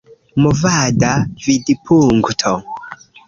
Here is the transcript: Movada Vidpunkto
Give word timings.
Movada 0.41 1.11
Vidpunkto 1.43 2.51